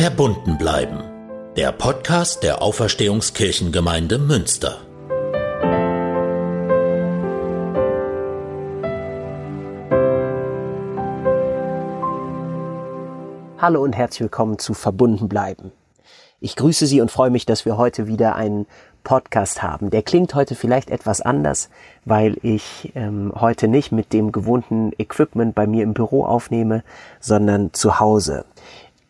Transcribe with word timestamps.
Verbunden 0.00 0.58
bleiben. 0.58 1.02
Der 1.56 1.72
Podcast 1.72 2.44
der 2.44 2.62
Auferstehungskirchengemeinde 2.62 4.20
Münster. 4.20 4.78
Hallo 13.58 13.82
und 13.82 13.96
herzlich 13.96 14.20
willkommen 14.20 14.60
zu 14.60 14.72
Verbunden 14.72 15.28
bleiben. 15.28 15.72
Ich 16.38 16.54
grüße 16.54 16.86
Sie 16.86 17.00
und 17.00 17.10
freue 17.10 17.30
mich, 17.30 17.44
dass 17.44 17.64
wir 17.64 17.76
heute 17.76 18.06
wieder 18.06 18.36
einen 18.36 18.68
Podcast 19.02 19.64
haben. 19.64 19.90
Der 19.90 20.02
klingt 20.02 20.32
heute 20.36 20.54
vielleicht 20.54 20.90
etwas 20.90 21.20
anders, 21.20 21.70
weil 22.04 22.36
ich 22.42 22.92
ähm, 22.94 23.32
heute 23.34 23.66
nicht 23.66 23.90
mit 23.90 24.12
dem 24.12 24.30
gewohnten 24.30 24.92
Equipment 24.96 25.56
bei 25.56 25.66
mir 25.66 25.82
im 25.82 25.94
Büro 25.94 26.24
aufnehme, 26.24 26.84
sondern 27.18 27.72
zu 27.72 27.98
Hause. 27.98 28.44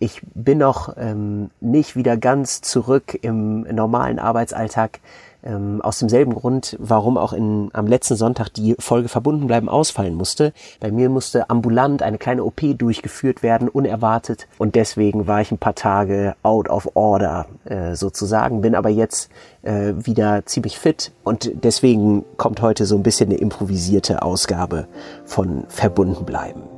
Ich 0.01 0.21
bin 0.35 0.59
noch 0.59 0.95
ähm, 0.97 1.51
nicht 1.61 1.97
wieder 1.97 2.17
ganz 2.17 2.61
zurück 2.61 3.19
im 3.21 3.63
normalen 3.63 4.21
Arbeitsalltag, 4.21 5.01
ähm, 5.43 5.81
aus 5.83 5.99
demselben 5.99 6.35
Grund, 6.35 6.77
warum 6.81 7.17
auch 7.17 7.33
in, 7.33 7.71
am 7.73 7.87
letzten 7.87 8.17
Sonntag 8.17 8.51
die 8.51 8.77
Folge 8.79 9.09
verbunden 9.09 9.47
bleiben 9.47 9.69
ausfallen 9.69 10.15
musste. 10.15 10.53
Bei 10.81 10.91
mir 10.91 11.09
musste 11.09 11.51
ambulant 11.51 12.03
eine 12.03 12.19
kleine 12.19 12.45
OP 12.45 12.61
durchgeführt 12.77 13.43
werden, 13.43 13.69
unerwartet. 13.69 14.49
Und 14.59 14.75
deswegen 14.75 15.27
war 15.27 15.41
ich 15.41 15.51
ein 15.51 15.59
paar 15.59 15.75
Tage 15.75 16.35
out 16.43 16.69
of 16.69 16.91
order 16.95 17.47
äh, 17.65 17.95
sozusagen, 17.95 18.61
bin 18.61 18.75
aber 18.75 18.89
jetzt 18.89 19.31
äh, 19.63 19.95
wieder 19.97 20.45
ziemlich 20.47 20.79
fit. 20.79 21.13
Und 21.25 21.51
deswegen 21.65 22.25
kommt 22.37 22.63
heute 22.63 22.87
so 22.87 22.97
ein 22.97 23.03
bisschen 23.03 23.31
eine 23.31 23.39
improvisierte 23.39 24.23
Ausgabe 24.23 24.87
von 25.25 25.65
verbunden 25.69 26.25
bleiben. 26.25 26.78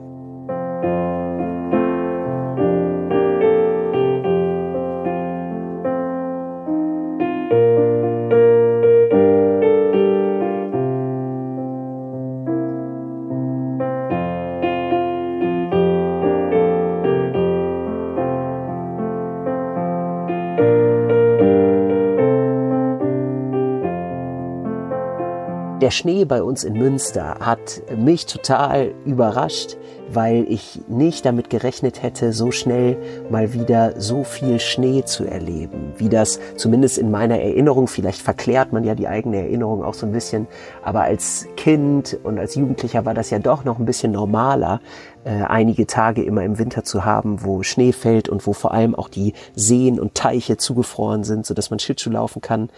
Der 25.80 25.90
Schnee 25.90 26.26
bei 26.26 26.42
uns 26.42 26.62
in 26.62 26.74
Münster 26.74 27.36
hat 27.40 27.80
mich 27.96 28.26
total 28.26 28.92
überrascht, 29.06 29.78
weil 30.12 30.44
ich 30.46 30.82
nicht 30.88 31.24
damit 31.24 31.48
gerechnet 31.48 32.02
hätte, 32.02 32.34
so 32.34 32.50
schnell 32.50 32.98
mal 33.30 33.54
wieder 33.54 33.98
so 33.98 34.22
viel 34.22 34.60
Schnee 34.60 35.04
zu 35.06 35.24
erleben. 35.24 35.94
Wie 35.96 36.10
das 36.10 36.38
zumindest 36.56 36.98
in 36.98 37.10
meiner 37.10 37.40
Erinnerung, 37.40 37.88
vielleicht 37.88 38.20
verklärt 38.20 38.74
man 38.74 38.84
ja 38.84 38.94
die 38.94 39.08
eigene 39.08 39.38
Erinnerung 39.38 39.82
auch 39.82 39.94
so 39.94 40.04
ein 40.04 40.12
bisschen, 40.12 40.48
aber 40.82 41.00
als 41.00 41.46
Kind 41.56 42.18
und 42.24 42.38
als 42.38 42.56
Jugendlicher 42.56 43.06
war 43.06 43.14
das 43.14 43.30
ja 43.30 43.38
doch 43.38 43.64
noch 43.64 43.78
ein 43.78 43.86
bisschen 43.86 44.12
normaler, 44.12 44.82
äh, 45.24 45.30
einige 45.30 45.86
Tage 45.86 46.22
immer 46.22 46.44
im 46.44 46.58
Winter 46.58 46.84
zu 46.84 47.06
haben, 47.06 47.42
wo 47.42 47.62
Schnee 47.62 47.92
fällt 47.92 48.28
und 48.28 48.46
wo 48.46 48.52
vor 48.52 48.72
allem 48.72 48.94
auch 48.94 49.08
die 49.08 49.32
Seen 49.54 49.98
und 49.98 50.14
Teiche 50.14 50.58
zugefroren 50.58 51.24
sind, 51.24 51.46
sodass 51.46 51.70
man 51.70 51.78
Schlittschuh 51.78 52.10
laufen 52.10 52.42
kann 52.42 52.68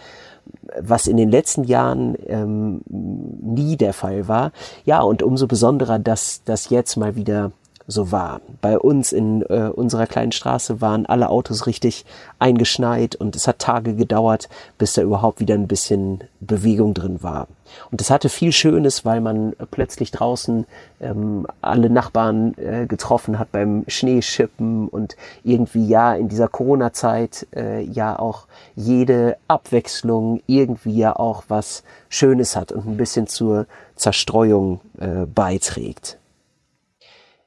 was 0.79 1.07
in 1.07 1.17
den 1.17 1.29
letzten 1.29 1.63
Jahren 1.63 2.15
ähm, 2.27 2.81
nie 2.87 3.77
der 3.77 3.93
Fall 3.93 4.27
war. 4.27 4.51
Ja, 4.85 5.01
und 5.01 5.23
umso 5.23 5.47
besonderer, 5.47 5.99
dass 5.99 6.41
das 6.45 6.69
jetzt 6.69 6.95
mal 6.95 7.15
wieder 7.15 7.51
so 7.87 8.11
war. 8.11 8.41
Bei 8.61 8.79
uns 8.79 9.11
in 9.11 9.41
äh, 9.43 9.69
unserer 9.73 10.07
kleinen 10.07 10.31
Straße 10.31 10.81
waren 10.81 11.05
alle 11.05 11.29
Autos 11.29 11.67
richtig 11.67 12.05
eingeschneit 12.39 13.15
und 13.15 13.35
es 13.35 13.47
hat 13.47 13.59
Tage 13.59 13.95
gedauert, 13.95 14.49
bis 14.77 14.93
da 14.93 15.01
überhaupt 15.01 15.39
wieder 15.39 15.55
ein 15.55 15.67
bisschen 15.67 16.23
Bewegung 16.39 16.93
drin 16.93 17.21
war. 17.21 17.47
Und 17.91 18.01
es 18.01 18.09
hatte 18.09 18.29
viel 18.29 18.51
Schönes, 18.51 19.03
weil 19.03 19.19
man 19.19 19.53
plötzlich 19.71 20.11
draußen 20.11 20.65
ähm, 21.01 21.47
alle 21.61 21.89
Nachbarn 21.89 22.53
äh, 22.57 22.85
getroffen 22.85 23.39
hat 23.39 23.51
beim 23.51 23.83
Schneeschippen 23.87 24.87
und 24.87 25.15
irgendwie 25.43 25.87
ja 25.87 26.13
in 26.13 26.29
dieser 26.29 26.47
Corona-Zeit 26.47 27.47
äh, 27.55 27.81
ja 27.81 28.17
auch 28.17 28.45
jede 28.75 29.37
Abwechslung 29.47 30.41
irgendwie 30.45 30.97
ja 30.97 31.15
auch 31.15 31.43
was 31.47 31.83
Schönes 32.09 32.55
hat 32.55 32.71
und 32.71 32.85
ein 32.85 32.97
bisschen 32.97 33.27
zur 33.27 33.65
Zerstreuung 33.95 34.81
äh, 34.99 35.25
beiträgt. 35.25 36.17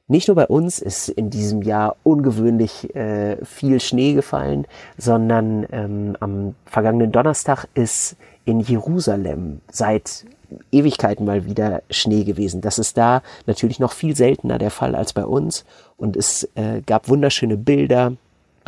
Nicht 0.09 0.29
nur 0.29 0.35
bei 0.35 0.47
uns 0.47 0.79
ist 0.79 1.09
in 1.09 1.29
diesem 1.29 1.61
Jahr 1.61 1.97
ungewöhnlich 2.03 2.95
äh, 2.95 3.43
viel 3.43 3.81
Schnee 3.81 4.13
gefallen, 4.13 4.65
sondern 4.97 5.65
ähm, 5.71 6.15
am 6.21 6.55
vergangenen 6.65 7.11
Donnerstag 7.11 7.67
ist 7.73 8.15
in 8.45 8.61
Jerusalem 8.61 9.59
seit 9.69 10.25
Ewigkeiten 10.71 11.25
mal 11.25 11.45
wieder 11.45 11.83
Schnee 11.89 12.23
gewesen. 12.23 12.61
Das 12.61 12.79
ist 12.79 12.97
da 12.97 13.21
natürlich 13.47 13.79
noch 13.79 13.91
viel 13.91 14.15
seltener 14.15 14.57
der 14.57 14.71
Fall 14.71 14.95
als 14.95 15.11
bei 15.11 15.25
uns. 15.25 15.65
Und 15.97 16.15
es 16.15 16.47
äh, 16.55 16.81
gab 16.85 17.09
wunderschöne 17.09 17.57
Bilder, 17.57 18.13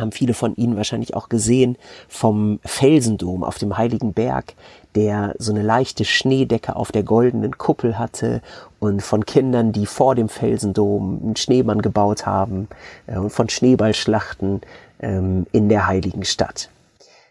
haben 0.00 0.12
viele 0.12 0.34
von 0.34 0.54
Ihnen 0.56 0.76
wahrscheinlich 0.76 1.14
auch 1.14 1.28
gesehen, 1.28 1.76
vom 2.08 2.60
Felsendom 2.64 3.44
auf 3.44 3.58
dem 3.58 3.76
Heiligen 3.76 4.12
Berg, 4.12 4.54
der 4.94 5.34
so 5.38 5.52
eine 5.52 5.62
leichte 5.62 6.04
Schneedecke 6.04 6.76
auf 6.76 6.92
der 6.92 7.02
goldenen 7.02 7.58
Kuppel 7.58 7.98
hatte 7.98 8.42
und 8.78 9.02
von 9.02 9.24
Kindern, 9.24 9.72
die 9.72 9.86
vor 9.86 10.14
dem 10.14 10.28
Felsendom 10.28 11.20
einen 11.22 11.36
Schneemann 11.36 11.82
gebaut 11.82 12.26
haben 12.26 12.68
äh, 13.06 13.18
und 13.18 13.30
von 13.30 13.48
Schneeballschlachten 13.48 14.62
ähm, 15.00 15.46
in 15.52 15.68
der 15.68 15.86
heiligen 15.86 16.24
Stadt. 16.24 16.70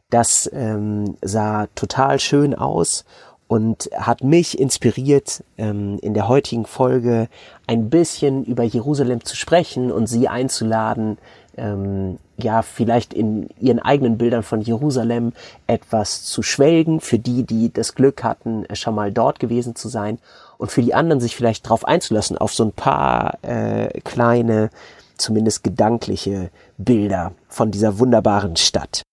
Das 0.09 0.50
ähm, 0.53 1.18
sah 1.22 1.68
total 1.75 2.19
schön 2.19 2.56
aus 2.56 3.06
und 3.50 3.90
hat 3.96 4.24
mich 4.24 4.59
inspiriert, 4.59 5.44
ähm, 5.58 5.97
in 6.02 6.13
der 6.13 6.28
heutigen 6.28 6.66
Folge 6.66 7.29
ein 7.68 7.90
bisschen 7.90 8.46
über 8.46 8.63
Jerusalem 8.63 9.25
zu 9.25 9.35
sprechen 9.35 9.91
und 9.91 10.08
Sie 10.08 10.28
einzuladen, 10.28 11.18
ähm, 11.59 12.18
ja, 12.38 12.62
vielleicht 12.62 13.14
in 13.14 13.50
ihren 13.59 13.80
eigenen 13.80 14.18
Bildern 14.18 14.44
von 14.44 14.62
Jerusalem 14.62 15.34
etwas 15.68 16.24
zu 16.24 16.42
schwelgen, 16.42 17.00
für 17.02 17.20
die, 17.20 17.44
die 17.44 17.72
das 17.72 17.96
Glück 17.96 18.24
hatten, 18.24 18.66
schon 18.74 18.96
mal 18.96 19.12
dort 19.12 19.40
gewesen 19.40 19.75
zu 19.75 19.90
sein 19.90 20.20
und 20.58 20.72
für 20.72 20.81
die 20.81 20.94
anderen 20.94 21.20
sich 21.20 21.36
vielleicht 21.36 21.66
darauf 21.66 21.86
einzulassen, 21.86 22.38
auf 22.38 22.53
so 22.53 22.64
ein 22.64 22.72
paar 22.72 23.38
äh, 23.44 24.00
kleine, 24.02 24.70
zumindest 25.18 25.64
gedankliche 25.64 26.50
Bilder 26.78 27.34
von 27.47 27.72
dieser 27.72 28.00
wunderbaren 28.00 28.56
Stadt. 28.56 29.03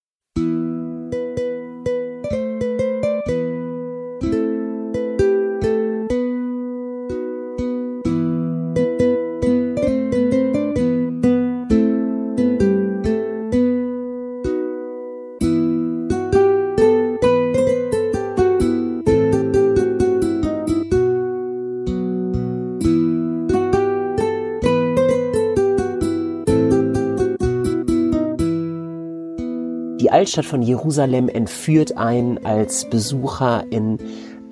Altstadt 30.37 30.51
von 30.51 30.61
Jerusalem 30.61 31.29
entführt 31.29 31.97
einen 31.97 32.45
als 32.45 32.87
Besucher 32.87 33.65
in 33.71 33.97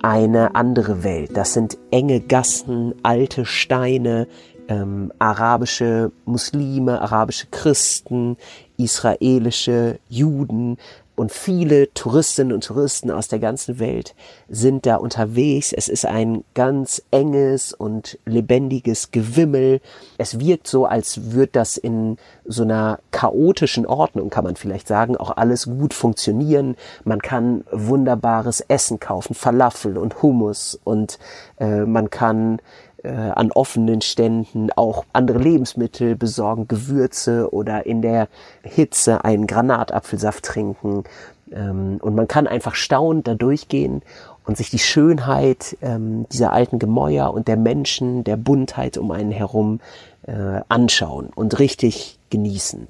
eine 0.02 0.56
andere 0.56 1.04
Welt. 1.04 1.36
Das 1.36 1.52
sind 1.52 1.78
enge 1.92 2.18
Gassen, 2.18 2.92
alte 3.04 3.44
Steine, 3.44 4.26
ähm, 4.66 5.12
arabische 5.20 6.10
Muslime, 6.24 7.00
arabische 7.00 7.46
Christen, 7.52 8.36
israelische 8.76 10.00
Juden, 10.08 10.76
und 11.16 11.32
viele 11.32 11.92
Touristinnen 11.94 12.52
und 12.52 12.64
Touristen 12.64 13.10
aus 13.10 13.28
der 13.28 13.38
ganzen 13.38 13.78
Welt 13.78 14.14
sind 14.48 14.86
da 14.86 14.96
unterwegs. 14.96 15.72
Es 15.72 15.88
ist 15.88 16.04
ein 16.04 16.44
ganz 16.54 17.02
enges 17.10 17.72
und 17.72 18.18
lebendiges 18.26 19.10
Gewimmel. 19.10 19.80
Es 20.18 20.38
wirkt 20.38 20.66
so, 20.66 20.84
als 20.84 21.32
würde 21.32 21.52
das 21.52 21.78
in 21.78 22.18
so 22.44 22.62
einer 22.62 23.00
chaotischen 23.10 23.86
Ordnung, 23.86 24.30
kann 24.30 24.44
man 24.44 24.56
vielleicht 24.56 24.86
sagen, 24.86 25.16
auch 25.16 25.36
alles 25.36 25.64
gut 25.64 25.94
funktionieren. 25.94 26.76
Man 27.04 27.22
kann 27.22 27.64
wunderbares 27.72 28.60
Essen 28.60 29.00
kaufen, 29.00 29.34
Falafel 29.34 29.96
und 29.96 30.22
Hummus 30.22 30.78
und 30.84 31.18
äh, 31.58 31.86
man 31.86 32.10
kann 32.10 32.60
äh, 33.06 33.30
an 33.34 33.52
offenen 33.52 34.00
Ständen 34.00 34.70
auch 34.72 35.04
andere 35.12 35.38
Lebensmittel 35.38 36.16
besorgen, 36.16 36.68
Gewürze 36.68 37.52
oder 37.52 37.86
in 37.86 38.02
der 38.02 38.28
Hitze 38.62 39.24
einen 39.24 39.46
Granatapfelsaft 39.46 40.44
trinken. 40.44 41.04
Ähm, 41.52 41.98
und 42.02 42.14
man 42.14 42.28
kann 42.28 42.46
einfach 42.46 42.74
staunend 42.74 43.28
da 43.28 43.34
durchgehen 43.34 44.02
und 44.44 44.56
sich 44.56 44.70
die 44.70 44.78
Schönheit 44.78 45.76
ähm, 45.82 46.26
dieser 46.30 46.52
alten 46.52 46.78
Gemäuer 46.78 47.32
und 47.32 47.48
der 47.48 47.56
Menschen, 47.56 48.24
der 48.24 48.36
Buntheit 48.36 48.98
um 48.98 49.10
einen 49.10 49.32
herum 49.32 49.80
äh, 50.26 50.60
anschauen 50.68 51.30
und 51.34 51.58
richtig 51.58 52.18
genießen. 52.30 52.88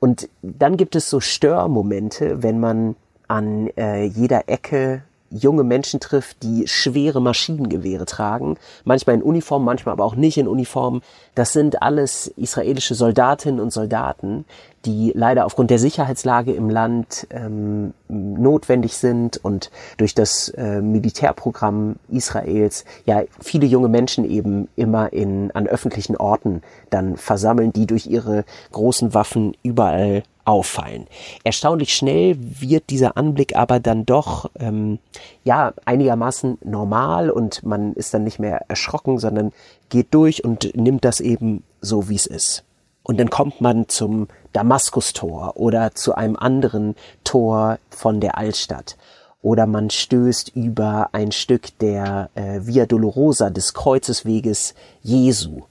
Und 0.00 0.28
dann 0.42 0.76
gibt 0.76 0.94
es 0.94 1.10
so 1.10 1.20
Störmomente, 1.20 2.42
wenn 2.42 2.60
man 2.60 2.96
an 3.26 3.68
äh, 3.76 4.04
jeder 4.04 4.48
Ecke 4.48 5.02
junge 5.30 5.64
Menschen 5.64 6.00
trifft, 6.00 6.42
die 6.42 6.66
schwere 6.66 7.20
Maschinengewehre 7.20 8.06
tragen, 8.06 8.56
manchmal 8.84 9.16
in 9.16 9.22
Uniform, 9.22 9.64
manchmal 9.64 9.92
aber 9.92 10.04
auch 10.04 10.14
nicht 10.14 10.38
in 10.38 10.48
Uniform. 10.48 11.02
Das 11.34 11.52
sind 11.52 11.82
alles 11.82 12.28
israelische 12.36 12.94
Soldatinnen 12.94 13.60
und 13.60 13.72
Soldaten, 13.72 14.44
die 14.88 15.12
leider 15.14 15.44
aufgrund 15.44 15.68
der 15.68 15.78
Sicherheitslage 15.78 16.52
im 16.52 16.70
Land 16.70 17.26
ähm, 17.30 17.92
notwendig 18.08 18.96
sind 18.96 19.36
und 19.36 19.70
durch 19.98 20.14
das 20.14 20.48
äh, 20.48 20.80
Militärprogramm 20.80 21.96
Israels 22.08 22.86
ja 23.04 23.22
viele 23.38 23.66
junge 23.66 23.88
Menschen 23.88 24.24
eben 24.24 24.68
immer 24.76 25.12
in 25.12 25.50
an 25.50 25.66
öffentlichen 25.66 26.16
Orten 26.16 26.62
dann 26.88 27.18
versammeln, 27.18 27.70
die 27.70 27.86
durch 27.86 28.06
ihre 28.06 28.46
großen 28.72 29.12
Waffen 29.12 29.54
überall 29.62 30.22
auffallen. 30.46 31.06
Erstaunlich 31.44 31.94
schnell 31.94 32.38
wird 32.38 32.88
dieser 32.88 33.18
Anblick 33.18 33.54
aber 33.54 33.80
dann 33.80 34.06
doch 34.06 34.50
ähm, 34.58 35.00
ja 35.44 35.74
einigermaßen 35.84 36.56
normal 36.64 37.28
und 37.28 37.62
man 37.62 37.92
ist 37.92 38.14
dann 38.14 38.24
nicht 38.24 38.38
mehr 38.38 38.62
erschrocken, 38.68 39.18
sondern 39.18 39.52
geht 39.90 40.14
durch 40.14 40.44
und 40.44 40.74
nimmt 40.74 41.04
das 41.04 41.20
eben 41.20 41.62
so, 41.82 42.08
wie 42.08 42.16
es 42.16 42.26
ist. 42.26 42.64
Und 43.02 43.18
dann 43.18 43.30
kommt 43.30 43.62
man 43.62 43.88
zum 43.88 44.28
Damaskustor 44.52 45.56
oder 45.56 45.94
zu 45.94 46.14
einem 46.14 46.36
anderen 46.36 46.96
Tor 47.24 47.78
von 47.90 48.20
der 48.20 48.38
Altstadt. 48.38 48.96
Oder 49.40 49.66
man 49.66 49.90
stößt 49.90 50.54
über 50.56 51.10
ein 51.12 51.30
Stück 51.30 51.78
der 51.78 52.30
äh, 52.34 52.60
Via 52.62 52.86
Dolorosa 52.86 53.50
des 53.50 53.72
Kreuzesweges 53.72 54.74
Jesu 55.02 55.62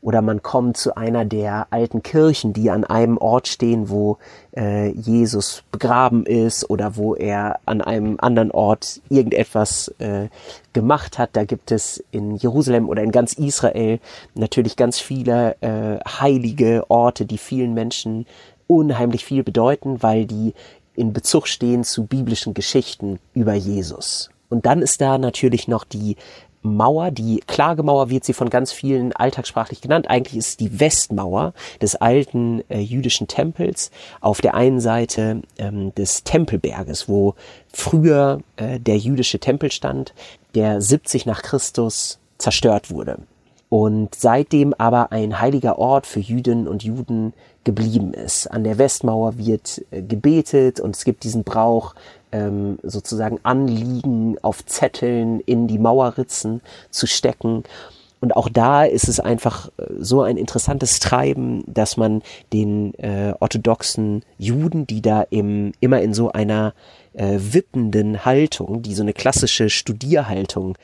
oder 0.00 0.22
man 0.22 0.42
kommt 0.42 0.76
zu 0.76 0.96
einer 0.96 1.24
der 1.24 1.66
alten 1.70 2.02
Kirchen, 2.02 2.52
die 2.52 2.70
an 2.70 2.84
einem 2.84 3.18
Ort 3.18 3.48
stehen, 3.48 3.90
wo 3.90 4.18
äh, 4.56 4.90
Jesus 4.90 5.64
begraben 5.72 6.24
ist 6.24 6.68
oder 6.70 6.96
wo 6.96 7.14
er 7.14 7.58
an 7.66 7.80
einem 7.80 8.16
anderen 8.20 8.50
Ort 8.50 9.00
irgendetwas 9.08 9.88
äh, 9.98 10.28
gemacht 10.72 11.18
hat. 11.18 11.30
Da 11.32 11.44
gibt 11.44 11.72
es 11.72 12.02
in 12.10 12.36
Jerusalem 12.36 12.88
oder 12.88 13.02
in 13.02 13.10
ganz 13.10 13.32
Israel 13.32 13.98
natürlich 14.34 14.76
ganz 14.76 15.00
viele 15.00 15.56
äh, 15.60 15.98
heilige 16.06 16.84
Orte, 16.88 17.26
die 17.26 17.38
vielen 17.38 17.74
Menschen 17.74 18.26
unheimlich 18.68 19.24
viel 19.24 19.42
bedeuten, 19.42 20.02
weil 20.02 20.26
die 20.26 20.54
in 20.94 21.12
Bezug 21.12 21.48
stehen 21.48 21.84
zu 21.84 22.06
biblischen 22.06 22.54
Geschichten 22.54 23.18
über 23.34 23.54
Jesus. 23.54 24.30
Und 24.48 24.66
dann 24.66 24.82
ist 24.82 25.00
da 25.00 25.18
natürlich 25.18 25.68
noch 25.68 25.84
die 25.84 26.16
Mauer, 26.76 27.10
die 27.10 27.40
Klagemauer 27.46 28.10
wird 28.10 28.24
sie 28.24 28.32
von 28.32 28.50
ganz 28.50 28.72
vielen 28.72 29.12
alltagssprachlich 29.12 29.80
genannt. 29.80 30.08
Eigentlich 30.08 30.36
ist 30.36 30.48
es 30.48 30.56
die 30.56 30.80
Westmauer 30.80 31.54
des 31.80 31.96
alten 31.96 32.62
äh, 32.68 32.80
jüdischen 32.80 33.28
Tempels 33.28 33.90
auf 34.20 34.40
der 34.40 34.54
einen 34.54 34.80
Seite 34.80 35.42
ähm, 35.58 35.94
des 35.94 36.24
Tempelberges, 36.24 37.08
wo 37.08 37.34
früher 37.72 38.40
äh, 38.56 38.78
der 38.78 38.98
jüdische 38.98 39.38
Tempel 39.38 39.72
stand, 39.72 40.14
der 40.54 40.80
70 40.80 41.26
nach 41.26 41.42
Christus 41.42 42.18
zerstört 42.38 42.90
wurde 42.90 43.18
und 43.68 44.14
seitdem 44.14 44.74
aber 44.74 45.12
ein 45.12 45.40
heiliger 45.40 45.78
Ort 45.78 46.06
für 46.06 46.20
Jüdinnen 46.20 46.68
und 46.68 46.82
Juden 46.82 47.34
geblieben 47.64 48.14
ist. 48.14 48.46
An 48.46 48.64
der 48.64 48.78
Westmauer 48.78 49.36
wird 49.36 49.84
äh, 49.90 50.02
gebetet 50.02 50.80
und 50.80 50.96
es 50.96 51.04
gibt 51.04 51.24
diesen 51.24 51.44
Brauch, 51.44 51.94
ähm, 52.32 52.78
sozusagen 52.82 53.38
Anliegen 53.42 54.36
auf 54.42 54.64
Zetteln 54.66 55.40
in 55.40 55.66
die 55.66 55.78
Mauerritzen 55.78 56.60
zu 56.90 57.06
stecken. 57.06 57.64
Und 58.20 58.34
auch 58.34 58.48
da 58.48 58.84
ist 58.84 59.08
es 59.08 59.20
einfach 59.20 59.68
äh, 59.78 59.84
so 59.98 60.22
ein 60.22 60.36
interessantes 60.36 60.98
Treiben, 61.00 61.62
dass 61.66 61.96
man 61.96 62.22
den 62.52 62.94
äh, 62.94 63.34
orthodoxen 63.38 64.24
Juden, 64.38 64.86
die 64.86 65.02
da 65.02 65.22
im, 65.30 65.72
immer 65.80 66.00
in 66.00 66.14
so 66.14 66.32
einer 66.32 66.74
äh, 67.14 67.38
wippenden 67.38 68.24
Haltung, 68.24 68.82
die 68.82 68.94
so 68.94 69.02
eine 69.02 69.12
klassische 69.12 69.70
Studierhaltung 69.70 70.76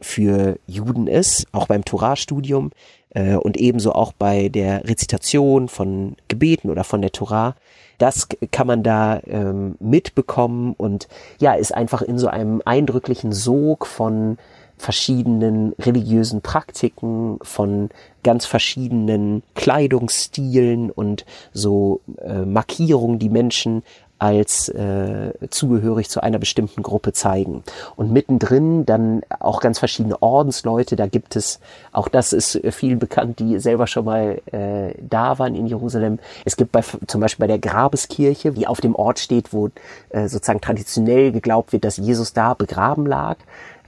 für 0.00 0.58
Juden 0.66 1.06
ist, 1.06 1.46
auch 1.52 1.66
beim 1.66 1.84
Torah-Studium 1.84 2.70
und 3.14 3.56
ebenso 3.58 3.92
auch 3.92 4.12
bei 4.12 4.48
der 4.48 4.88
Rezitation 4.88 5.68
von 5.68 6.16
Gebeten 6.28 6.70
oder 6.70 6.84
von 6.84 7.02
der 7.02 7.12
Torah, 7.12 7.54
das 7.98 8.28
kann 8.50 8.66
man 8.66 8.82
da 8.82 9.20
ähm, 9.26 9.76
mitbekommen 9.78 10.74
und 10.76 11.08
ja, 11.38 11.52
ist 11.54 11.74
einfach 11.74 12.02
in 12.02 12.18
so 12.18 12.26
einem 12.26 12.62
eindrücklichen 12.64 13.32
Sog 13.32 13.86
von 13.86 14.38
verschiedenen 14.76 15.74
religiösen 15.78 16.42
Praktiken, 16.42 17.38
von 17.42 17.90
ganz 18.24 18.46
verschiedenen 18.46 19.44
Kleidungsstilen 19.54 20.90
und 20.90 21.24
so 21.52 22.00
äh, 22.18 22.44
Markierungen, 22.44 23.20
die 23.20 23.28
Menschen 23.28 23.84
als 24.22 24.68
äh, 24.68 25.32
zugehörig 25.50 26.08
zu 26.08 26.22
einer 26.22 26.38
bestimmten 26.38 26.84
Gruppe 26.84 27.12
zeigen. 27.12 27.64
Und 27.96 28.12
mittendrin 28.12 28.86
dann 28.86 29.22
auch 29.40 29.60
ganz 29.60 29.80
verschiedene 29.80 30.22
Ordensleute. 30.22 30.94
Da 30.94 31.08
gibt 31.08 31.34
es, 31.34 31.58
auch 31.90 32.06
das 32.06 32.32
ist 32.32 32.60
vielen 32.70 33.00
bekannt, 33.00 33.40
die 33.40 33.58
selber 33.58 33.88
schon 33.88 34.04
mal 34.04 34.40
äh, 34.52 34.94
da 35.00 35.40
waren 35.40 35.56
in 35.56 35.66
Jerusalem. 35.66 36.20
Es 36.44 36.56
gibt 36.56 36.70
bei, 36.70 36.82
zum 37.08 37.20
Beispiel 37.20 37.42
bei 37.42 37.48
der 37.48 37.58
Grabeskirche, 37.58 38.52
die 38.52 38.68
auf 38.68 38.80
dem 38.80 38.94
Ort 38.94 39.18
steht, 39.18 39.52
wo 39.52 39.70
äh, 40.10 40.28
sozusagen 40.28 40.60
traditionell 40.60 41.32
geglaubt 41.32 41.72
wird, 41.72 41.84
dass 41.84 41.96
Jesus 41.96 42.32
da 42.32 42.54
begraben 42.54 43.06
lag. 43.06 43.38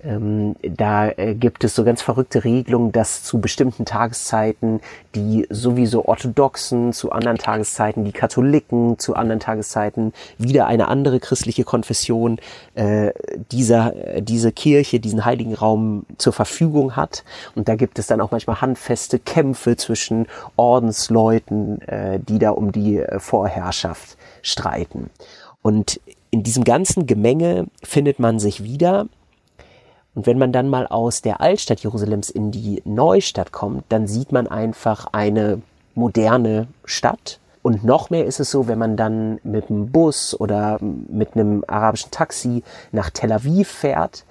Ähm, 0.04 0.54
da 0.62 1.08
äh, 1.08 1.34
gibt 1.34 1.64
es 1.64 1.74
so 1.74 1.84
ganz 1.84 2.02
verrückte 2.02 2.44
Regelungen, 2.44 2.92
dass 2.92 3.22
zu 3.22 3.40
bestimmten 3.40 3.84
Tageszeiten 3.86 4.80
die 5.14 5.46
sowieso 5.48 6.04
Orthodoxen, 6.04 6.92
zu 6.92 7.10
anderen 7.10 7.38
Tageszeiten 7.38 8.04
die 8.04 8.12
Katholiken, 8.12 8.98
zu 8.98 9.14
anderen 9.14 9.40
Tageszeiten 9.40 10.12
wieder 10.36 10.66
eine 10.66 10.88
andere 10.88 11.20
christliche 11.20 11.64
Konfession 11.64 12.38
äh, 12.74 13.12
dieser, 13.50 14.16
äh, 14.16 14.22
diese 14.22 14.52
Kirche, 14.52 15.00
diesen 15.00 15.24
heiligen 15.24 15.54
Raum 15.54 16.04
zur 16.18 16.34
Verfügung 16.34 16.96
hat. 16.96 17.24
Und 17.54 17.68
da 17.68 17.76
gibt 17.76 17.98
es 17.98 18.06
dann 18.06 18.20
auch 18.20 18.30
manchmal 18.30 18.60
handfeste 18.60 19.18
Kämpfe 19.18 19.76
zwischen 19.76 20.26
Ordensleuten, 20.56 21.80
äh, 21.82 22.20
die 22.20 22.38
da 22.38 22.50
um 22.50 22.72
die 22.72 22.98
äh, 22.98 23.18
Vorherrschaft 23.18 24.18
streiten. 24.42 25.08
Und 25.62 25.98
in 26.30 26.42
diesem 26.42 26.64
ganzen 26.64 27.06
Gemenge 27.06 27.68
findet 27.82 28.18
man 28.18 28.38
sich 28.38 28.62
wieder 28.64 29.06
und 30.14 30.26
wenn 30.26 30.38
man 30.38 30.52
dann 30.52 30.68
mal 30.68 30.86
aus 30.86 31.22
der 31.22 31.40
Altstadt 31.40 31.80
Jerusalems 31.80 32.30
in 32.30 32.50
die 32.50 32.82
Neustadt 32.84 33.52
kommt, 33.52 33.84
dann 33.88 34.06
sieht 34.06 34.32
man 34.32 34.46
einfach 34.46 35.06
eine 35.12 35.60
moderne 35.94 36.68
Stadt. 36.84 37.40
Und 37.62 37.82
noch 37.82 38.10
mehr 38.10 38.26
ist 38.26 38.40
es 38.40 38.50
so, 38.50 38.68
wenn 38.68 38.78
man 38.78 38.96
dann 38.96 39.40
mit 39.42 39.70
einem 39.70 39.90
Bus 39.90 40.38
oder 40.38 40.78
mit 40.80 41.34
einem 41.34 41.64
arabischen 41.66 42.10
Taxi 42.10 42.62
nach 42.92 43.10
Tel 43.10 43.32
Aviv 43.32 43.68
fährt, 43.68 44.24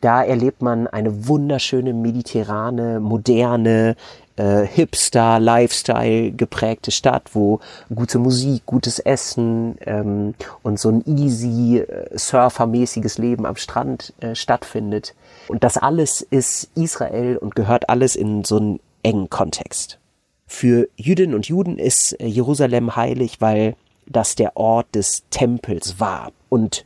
da 0.00 0.22
erlebt 0.22 0.62
man 0.62 0.86
eine 0.86 1.28
wunderschöne, 1.28 1.92
mediterrane, 1.92 3.00
moderne, 3.00 3.96
äh, 4.38 4.66
Hipster, 4.66 5.40
Lifestyle 5.40 6.32
geprägte 6.32 6.90
Stadt, 6.90 7.30
wo 7.34 7.60
gute 7.94 8.18
Musik, 8.18 8.64
gutes 8.66 8.98
Essen 8.98 9.76
ähm, 9.84 10.34
und 10.62 10.78
so 10.78 10.90
ein 10.90 11.02
easy, 11.06 11.78
äh, 11.78 12.16
surfermäßiges 12.16 13.18
Leben 13.18 13.46
am 13.46 13.56
Strand 13.56 14.14
äh, 14.20 14.34
stattfindet. 14.34 15.14
Und 15.48 15.64
das 15.64 15.76
alles 15.76 16.20
ist 16.20 16.70
Israel 16.74 17.36
und 17.36 17.56
gehört 17.56 17.88
alles 17.88 18.16
in 18.16 18.44
so 18.44 18.58
einen 18.58 18.80
engen 19.02 19.28
Kontext. 19.28 19.98
Für 20.46 20.88
Jüdinnen 20.96 21.34
und 21.34 21.46
Juden 21.46 21.78
ist 21.78 22.12
äh, 22.20 22.26
Jerusalem 22.26 22.96
heilig, 22.96 23.40
weil 23.40 23.76
das 24.06 24.36
der 24.36 24.56
Ort 24.56 24.94
des 24.94 25.24
Tempels 25.30 26.00
war 26.00 26.32
und 26.48 26.84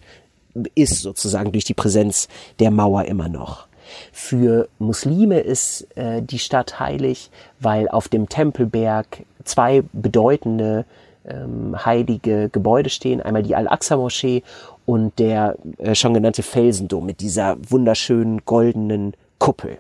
ist 0.75 1.01
sozusagen 1.01 1.53
durch 1.53 1.65
die 1.65 1.75
Präsenz 1.75 2.29
der 2.59 2.71
Mauer 2.71 3.05
immer 3.05 3.29
noch. 3.29 3.69
Für 4.13 4.69
Muslime 4.79 5.41
ist 5.41 5.87
äh, 5.97 6.23
die 6.23 6.39
Stadt 6.39 6.81
heilig, 6.81 7.31
weil 7.61 7.89
auf 7.89 8.09
dem 8.09 8.29
Tempelberg 8.29 9.25
zwei 9.45 9.83
bedeutende 9.93 10.85
ähm, 11.25 11.77
heilige 11.85 12.49
Gebäude 12.49 12.91
stehen. 12.91 13.21
Einmal 13.21 13.43
die 13.43 13.55
Al-Aqsa-Moschee 13.55 14.43
und 14.87 15.19
der 15.19 15.57
äh, 15.79 15.95
schon 15.95 16.15
genannte 16.15 16.43
Felsendom 16.43 17.07
mit 17.07 17.21
dieser 17.21 17.57
wunderschönen 17.69 18.45
goldenen 18.45 19.15
Kuppel. 19.39 19.79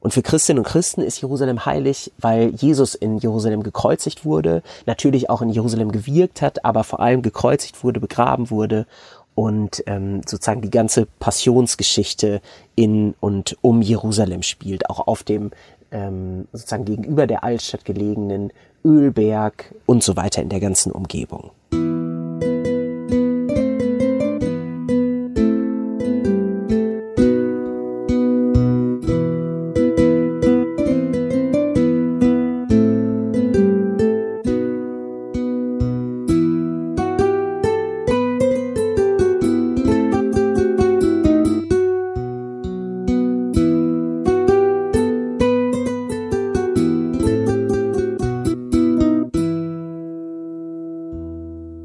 Und 0.00 0.12
für 0.12 0.22
Christinnen 0.22 0.58
und 0.58 0.68
Christen 0.68 1.00
ist 1.00 1.20
Jerusalem 1.20 1.64
heilig, 1.64 2.10
weil 2.18 2.48
Jesus 2.56 2.96
in 2.96 3.18
Jerusalem 3.18 3.62
gekreuzigt 3.62 4.24
wurde, 4.24 4.64
natürlich 4.84 5.30
auch 5.30 5.42
in 5.42 5.48
Jerusalem 5.48 5.92
gewirkt 5.92 6.42
hat, 6.42 6.64
aber 6.64 6.82
vor 6.82 6.98
allem 6.98 7.22
gekreuzigt 7.22 7.84
wurde, 7.84 8.00
begraben 8.00 8.50
wurde 8.50 8.86
und 9.34 9.82
ähm, 9.86 10.20
sozusagen 10.26 10.62
die 10.62 10.70
ganze 10.70 11.06
Passionsgeschichte 11.18 12.40
in 12.74 13.14
und 13.20 13.56
um 13.60 13.82
Jerusalem 13.82 14.42
spielt, 14.42 14.88
auch 14.90 15.06
auf 15.06 15.22
dem 15.22 15.50
ähm, 15.90 16.48
sozusagen 16.52 16.84
gegenüber 16.84 17.26
der 17.26 17.44
Altstadt 17.44 17.84
gelegenen 17.84 18.52
Ölberg 18.84 19.74
und 19.86 20.02
so 20.02 20.16
weiter 20.16 20.42
in 20.42 20.48
der 20.48 20.60
ganzen 20.60 20.92
Umgebung. 20.92 21.50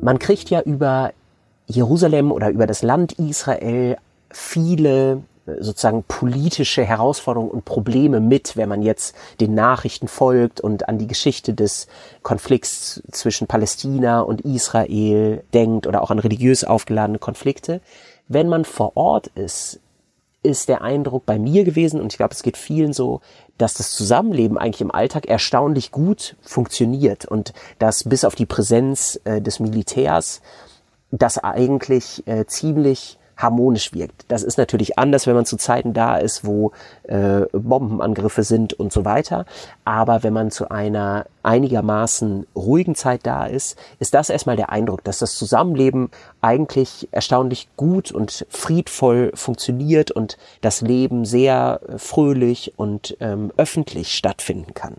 Man 0.07 0.19
kriegt 0.19 0.49
ja 0.49 0.61
über 0.61 1.11
Jerusalem 1.65 2.31
oder 2.31 2.49
über 2.49 2.65
das 2.65 2.81
Land 2.81 3.19
Israel 3.19 3.97
viele 4.31 5.21
sozusagen 5.59 6.03
politische 6.03 6.85
Herausforderungen 6.85 7.51
und 7.51 7.65
Probleme 7.65 8.21
mit, 8.21 8.55
wenn 8.55 8.69
man 8.69 8.81
jetzt 8.81 9.13
den 9.41 9.53
Nachrichten 9.53 10.07
folgt 10.07 10.61
und 10.61 10.87
an 10.87 10.97
die 10.97 11.07
Geschichte 11.07 11.53
des 11.53 11.87
Konflikts 12.23 13.03
zwischen 13.11 13.47
Palästina 13.47 14.21
und 14.21 14.39
Israel 14.45 15.43
denkt 15.53 15.87
oder 15.87 16.01
auch 16.01 16.09
an 16.09 16.19
religiös 16.19 16.63
aufgeladene 16.63 17.19
Konflikte. 17.19 17.81
Wenn 18.29 18.47
man 18.47 18.63
vor 18.63 18.95
Ort 18.95 19.27
ist, 19.35 19.81
ist 20.43 20.69
der 20.69 20.81
Eindruck 20.81 21.25
bei 21.25 21.39
mir 21.39 21.63
gewesen, 21.63 21.99
und 21.99 22.13
ich 22.13 22.17
glaube, 22.17 22.33
es 22.33 22.43
geht 22.43 22.57
vielen 22.57 22.93
so, 22.93 23.21
dass 23.57 23.73
das 23.73 23.91
Zusammenleben 23.91 24.57
eigentlich 24.57 24.81
im 24.81 24.91
Alltag 24.91 25.25
erstaunlich 25.25 25.91
gut 25.91 26.35
funktioniert 26.41 27.25
und 27.25 27.53
dass 27.79 28.03
bis 28.03 28.23
auf 28.23 28.35
die 28.35 28.45
Präsenz 28.45 29.19
äh, 29.23 29.41
des 29.41 29.59
Militärs 29.59 30.41
das 31.11 31.37
eigentlich 31.37 32.25
äh, 32.27 32.45
ziemlich 32.45 33.17
harmonisch 33.37 33.93
wirkt. 33.93 34.25
Das 34.27 34.43
ist 34.43 34.57
natürlich 34.57 34.97
anders, 34.97 35.27
wenn 35.27 35.35
man 35.35 35.45
zu 35.45 35.57
Zeiten 35.57 35.93
da 35.93 36.17
ist, 36.17 36.45
wo 36.45 36.71
äh, 37.03 37.41
Bombenangriffe 37.53 38.43
sind 38.43 38.73
und 38.73 38.91
so 38.91 39.05
weiter. 39.05 39.45
Aber 39.85 40.23
wenn 40.23 40.33
man 40.33 40.51
zu 40.51 40.69
einer 40.69 41.25
einigermaßen 41.43 42.45
ruhigen 42.55 42.95
Zeit 42.95 43.21
da 43.25 43.45
ist, 43.45 43.77
ist 43.99 44.13
das 44.13 44.29
erstmal 44.29 44.57
der 44.57 44.69
Eindruck, 44.69 45.03
dass 45.03 45.19
das 45.19 45.37
Zusammenleben 45.37 46.09
eigentlich 46.41 47.07
erstaunlich 47.11 47.69
gut 47.77 48.11
und 48.11 48.45
friedvoll 48.49 49.31
funktioniert 49.35 50.11
und 50.11 50.37
das 50.61 50.81
Leben 50.81 51.23
sehr 51.23 51.79
fröhlich 51.97 52.73
und 52.75 53.15
ähm, 53.19 53.51
öffentlich 53.55 54.13
stattfinden 54.15 54.73
kann. 54.73 54.95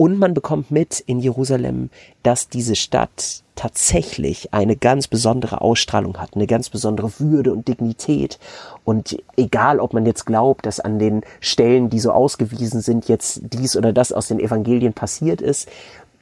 Und 0.00 0.18
man 0.18 0.32
bekommt 0.32 0.70
mit 0.70 0.98
in 1.00 1.18
Jerusalem, 1.20 1.90
dass 2.22 2.48
diese 2.48 2.74
Stadt 2.74 3.42
tatsächlich 3.54 4.54
eine 4.54 4.74
ganz 4.74 5.08
besondere 5.08 5.60
Ausstrahlung 5.60 6.16
hat, 6.16 6.34
eine 6.34 6.46
ganz 6.46 6.70
besondere 6.70 7.12
Würde 7.18 7.52
und 7.52 7.68
Dignität. 7.68 8.38
Und 8.86 9.22
egal, 9.36 9.78
ob 9.78 9.92
man 9.92 10.06
jetzt 10.06 10.24
glaubt, 10.24 10.64
dass 10.64 10.80
an 10.80 10.98
den 10.98 11.20
Stellen, 11.40 11.90
die 11.90 12.00
so 12.00 12.12
ausgewiesen 12.12 12.80
sind, 12.80 13.08
jetzt 13.08 13.42
dies 13.52 13.76
oder 13.76 13.92
das 13.92 14.10
aus 14.10 14.28
den 14.28 14.40
Evangelien 14.40 14.94
passiert 14.94 15.42
ist, 15.42 15.68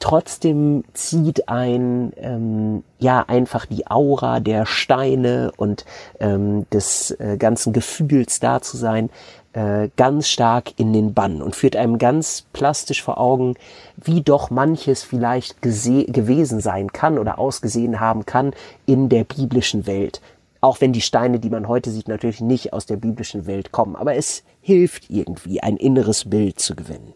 trotzdem 0.00 0.84
zieht 0.94 1.48
ein 1.48 2.12
ähm, 2.16 2.82
ja 2.98 3.24
einfach 3.28 3.66
die 3.66 3.86
Aura 3.88 4.40
der 4.40 4.66
Steine 4.66 5.52
und 5.56 5.84
ähm, 6.20 6.66
des 6.70 7.12
äh, 7.12 7.36
ganzen 7.36 7.72
Gefühls 7.72 8.40
da 8.40 8.60
zu 8.60 8.76
sein 8.76 9.10
äh, 9.52 9.88
ganz 9.96 10.28
stark 10.28 10.72
in 10.76 10.92
den 10.92 11.14
Bann 11.14 11.42
und 11.42 11.56
führt 11.56 11.76
einem 11.76 11.98
ganz 11.98 12.44
plastisch 12.52 13.02
vor 13.02 13.18
Augen, 13.18 13.54
wie 13.96 14.20
doch 14.20 14.50
manches 14.50 15.02
vielleicht 15.02 15.62
gewesen 15.62 16.60
sein 16.60 16.92
kann 16.92 17.18
oder 17.18 17.38
ausgesehen 17.38 18.00
haben 18.00 18.26
kann 18.26 18.52
in 18.86 19.08
der 19.08 19.24
biblischen 19.24 19.86
Welt. 19.86 20.20
Auch 20.60 20.80
wenn 20.80 20.92
die 20.92 21.00
Steine, 21.00 21.38
die 21.38 21.50
man 21.50 21.68
heute 21.68 21.90
sieht, 21.90 22.08
natürlich 22.08 22.40
nicht 22.40 22.72
aus 22.72 22.86
der 22.86 22.96
biblischen 22.96 23.46
Welt 23.46 23.70
kommen. 23.72 23.96
Aber 23.96 24.14
es 24.16 24.42
hilft 24.60 25.08
irgendwie, 25.08 25.62
ein 25.62 25.76
inneres 25.76 26.28
Bild 26.28 26.58
zu 26.58 26.74
gewinnen. 26.74 27.14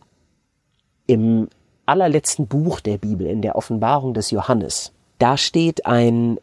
Im 1.06 1.48
allerletzten 1.84 2.46
Buch 2.46 2.80
der 2.80 2.98
Bibel, 2.98 3.26
in 3.26 3.42
der 3.42 3.56
Offenbarung 3.56 4.14
des 4.14 4.30
Johannes, 4.30 4.92
da 5.18 5.36
steht 5.36 5.86
ein 5.86 6.38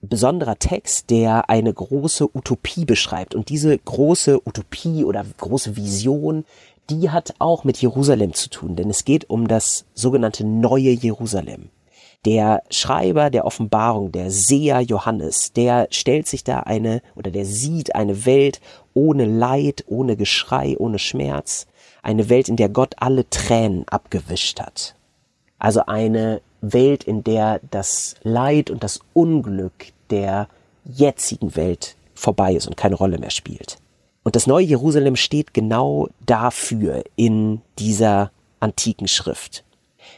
besonderer 0.00 0.58
Text, 0.58 1.10
der 1.10 1.50
eine 1.50 1.72
große 1.72 2.28
Utopie 2.34 2.84
beschreibt. 2.84 3.34
Und 3.34 3.48
diese 3.48 3.76
große 3.76 4.46
Utopie 4.46 5.04
oder 5.04 5.24
große 5.38 5.76
Vision, 5.76 6.44
die 6.90 7.10
hat 7.10 7.34
auch 7.38 7.64
mit 7.64 7.78
Jerusalem 7.78 8.34
zu 8.34 8.48
tun, 8.48 8.76
denn 8.76 8.90
es 8.90 9.04
geht 9.04 9.28
um 9.28 9.48
das 9.48 9.84
sogenannte 9.94 10.44
neue 10.44 10.90
Jerusalem. 10.90 11.70
Der 12.24 12.62
Schreiber 12.70 13.30
der 13.30 13.44
Offenbarung, 13.44 14.10
der 14.10 14.30
Seher 14.30 14.80
Johannes, 14.80 15.52
der 15.52 15.86
stellt 15.90 16.26
sich 16.26 16.42
da 16.42 16.60
eine 16.60 17.00
oder 17.14 17.30
der 17.30 17.44
sieht 17.44 17.94
eine 17.94 18.26
Welt 18.26 18.60
ohne 18.92 19.24
Leid, 19.24 19.84
ohne 19.86 20.16
Geschrei, 20.16 20.76
ohne 20.78 20.98
Schmerz, 20.98 21.66
eine 22.02 22.28
Welt, 22.28 22.48
in 22.48 22.56
der 22.56 22.68
Gott 22.68 22.94
alle 22.98 23.28
Tränen 23.30 23.86
abgewischt 23.88 24.60
hat. 24.60 24.96
Also 25.58 25.86
eine 25.86 26.40
Welt, 26.60 27.04
in 27.04 27.24
der 27.24 27.60
das 27.70 28.16
Leid 28.22 28.70
und 28.70 28.82
das 28.82 29.00
Unglück 29.12 29.92
der 30.10 30.48
jetzigen 30.84 31.54
Welt 31.56 31.96
vorbei 32.14 32.54
ist 32.54 32.66
und 32.66 32.76
keine 32.76 32.96
Rolle 32.96 33.18
mehr 33.18 33.30
spielt. 33.30 33.78
Und 34.24 34.36
das 34.36 34.46
neue 34.46 34.64
Jerusalem 34.64 35.16
steht 35.16 35.54
genau 35.54 36.08
dafür 36.26 37.04
in 37.16 37.62
dieser 37.78 38.30
antiken 38.60 39.08
Schrift. 39.08 39.64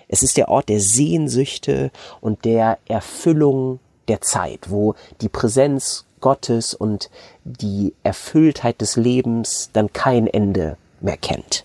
Es 0.09 0.23
ist 0.23 0.37
der 0.37 0.49
Ort 0.49 0.69
der 0.69 0.81
Sehnsüchte 0.81 1.91
und 2.21 2.45
der 2.45 2.79
Erfüllung 2.89 3.79
der 4.09 4.21
Zeit, 4.21 4.71
wo 4.71 4.95
die 5.21 5.29
Präsenz 5.29 6.07
Gottes 6.21 6.75
und 6.75 7.11
die 7.45 7.95
Erfülltheit 8.03 8.81
des 8.81 8.97
Lebens 8.97 9.71
dann 9.73 9.93
kein 9.93 10.27
Ende 10.27 10.77
mehr 11.01 11.17
kennt. 11.17 11.65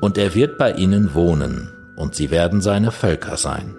und 0.00 0.18
er 0.18 0.34
wird 0.34 0.58
bei 0.58 0.72
ihnen 0.72 1.14
wohnen, 1.14 1.72
und 1.96 2.14
sie 2.14 2.30
werden 2.30 2.60
seine 2.60 2.92
Völker 2.92 3.36
sein. 3.36 3.76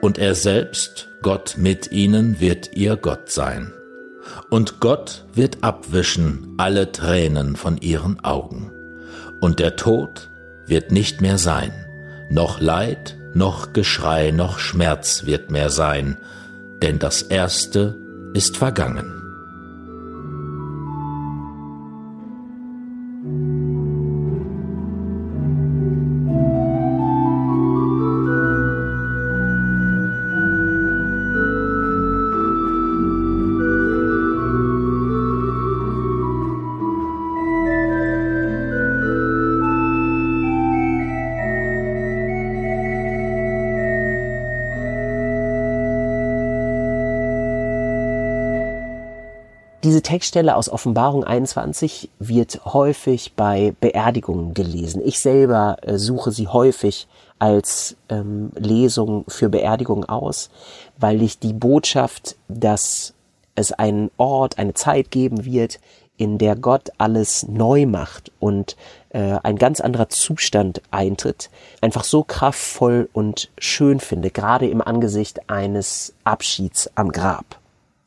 Und 0.00 0.18
er 0.18 0.34
selbst, 0.34 1.08
Gott 1.22 1.56
mit 1.58 1.92
ihnen, 1.92 2.40
wird 2.40 2.74
ihr 2.74 2.96
Gott 2.96 3.30
sein. 3.30 3.72
Und 4.50 4.80
Gott 4.80 5.24
wird 5.34 5.62
abwischen 5.62 6.54
alle 6.56 6.92
Tränen 6.92 7.56
von 7.56 7.78
ihren 7.78 8.24
Augen. 8.24 8.72
Und 9.40 9.58
der 9.58 9.76
Tod 9.76 10.30
wird 10.66 10.90
nicht 10.90 11.20
mehr 11.20 11.38
sein, 11.38 11.72
noch 12.30 12.60
Leid, 12.60 13.16
noch 13.34 13.72
Geschrei, 13.72 14.30
noch 14.30 14.58
Schmerz 14.58 15.26
wird 15.26 15.50
mehr 15.50 15.70
sein, 15.70 16.16
denn 16.82 16.98
das 16.98 17.22
Erste 17.22 17.98
ist 18.32 18.56
vergangen. 18.56 19.13
Textstelle 50.04 50.54
aus 50.54 50.68
Offenbarung 50.68 51.24
21 51.24 52.10
wird 52.20 52.64
häufig 52.66 53.32
bei 53.34 53.74
Beerdigungen 53.80 54.54
gelesen. 54.54 55.02
Ich 55.04 55.18
selber 55.18 55.78
äh, 55.82 55.98
suche 55.98 56.30
sie 56.30 56.46
häufig 56.46 57.08
als 57.40 57.96
ähm, 58.08 58.52
Lesung 58.54 59.24
für 59.26 59.48
Beerdigungen 59.48 60.08
aus, 60.08 60.50
weil 60.96 61.22
ich 61.22 61.40
die 61.40 61.52
Botschaft, 61.52 62.36
dass 62.46 63.14
es 63.56 63.72
einen 63.72 64.10
Ort, 64.16 64.58
eine 64.58 64.74
Zeit 64.74 65.10
geben 65.10 65.44
wird, 65.44 65.80
in 66.16 66.38
der 66.38 66.54
Gott 66.54 66.90
alles 66.98 67.48
neu 67.48 67.86
macht 67.86 68.30
und 68.38 68.76
äh, 69.08 69.38
ein 69.42 69.56
ganz 69.56 69.80
anderer 69.80 70.08
Zustand 70.08 70.80
eintritt, 70.90 71.50
einfach 71.80 72.04
so 72.04 72.22
kraftvoll 72.22 73.08
und 73.12 73.50
schön 73.58 73.98
finde, 73.98 74.30
gerade 74.30 74.68
im 74.68 74.80
Angesicht 74.80 75.50
eines 75.50 76.14
Abschieds 76.22 76.90
am 76.94 77.10
Grab. 77.10 77.58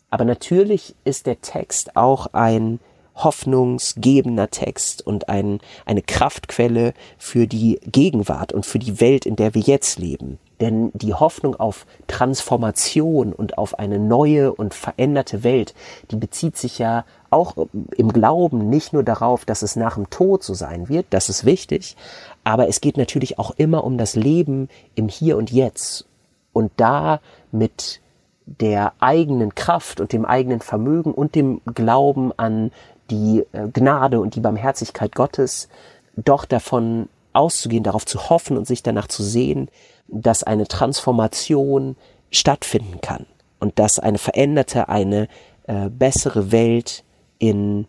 Aber 0.09 0.25
natürlich 0.25 0.95
ist 1.03 1.25
der 1.25 1.41
Text 1.41 1.95
auch 1.95 2.27
ein 2.33 2.79
hoffnungsgebender 3.17 4.49
Text 4.49 5.05
und 5.05 5.27
ein, 5.27 5.59
eine 5.85 6.01
Kraftquelle 6.01 6.93
für 7.17 7.47
die 7.47 7.79
Gegenwart 7.83 8.53
und 8.53 8.65
für 8.65 8.79
die 8.79 9.01
Welt, 9.01 9.25
in 9.25 9.35
der 9.35 9.53
wir 9.55 9.61
jetzt 9.61 9.97
leben. 9.99 10.37
Denn 10.59 10.91
die 10.93 11.13
Hoffnung 11.13 11.55
auf 11.55 11.85
Transformation 12.07 13.33
und 13.33 13.57
auf 13.57 13.77
eine 13.77 13.99
neue 13.99 14.53
und 14.53 14.73
veränderte 14.73 15.43
Welt, 15.43 15.73
die 16.11 16.15
bezieht 16.15 16.57
sich 16.57 16.79
ja 16.79 17.05
auch 17.29 17.55
im 17.95 18.13
Glauben 18.13 18.69
nicht 18.69 18.93
nur 18.93 19.03
darauf, 19.03 19.45
dass 19.45 19.61
es 19.61 19.75
nach 19.75 19.95
dem 19.95 20.09
Tod 20.09 20.43
so 20.43 20.53
sein 20.53 20.89
wird, 20.89 21.07
das 21.09 21.29
ist 21.29 21.45
wichtig, 21.45 21.95
aber 22.43 22.67
es 22.67 22.81
geht 22.81 22.97
natürlich 22.97 23.37
auch 23.37 23.51
immer 23.57 23.83
um 23.83 23.97
das 23.97 24.15
Leben 24.15 24.69
im 24.95 25.09
Hier 25.09 25.37
und 25.37 25.51
Jetzt 25.51 26.05
und 26.53 26.71
da 26.77 27.19
mit 27.51 27.99
der 28.47 28.93
eigenen 28.99 29.53
Kraft 29.55 29.99
und 29.99 30.13
dem 30.13 30.25
eigenen 30.25 30.61
Vermögen 30.61 31.13
und 31.13 31.35
dem 31.35 31.61
Glauben 31.75 32.31
an 32.37 32.71
die 33.11 33.43
äh, 33.51 33.67
Gnade 33.71 34.19
und 34.19 34.35
die 34.35 34.39
Barmherzigkeit 34.39 35.13
Gottes 35.13 35.67
doch 36.15 36.45
davon 36.45 37.09
auszugehen, 37.33 37.83
darauf 37.83 38.05
zu 38.05 38.29
hoffen 38.29 38.57
und 38.57 38.65
sich 38.65 38.81
danach 38.81 39.07
zu 39.07 39.21
sehen, 39.21 39.69
dass 40.07 40.43
eine 40.43 40.67
Transformation 40.67 41.97
stattfinden 42.31 43.01
kann 43.01 43.25
und 43.59 43.77
dass 43.79 43.99
eine 43.99 44.17
veränderte, 44.17 44.89
eine 44.89 45.27
äh, 45.67 45.89
bessere 45.89 46.51
Welt 46.51 47.03
in 47.39 47.85